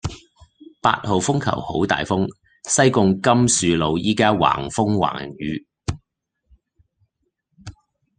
[0.81, 2.25] 八號風球好大風，
[2.67, 5.63] 西貢甘澍路依家橫風橫雨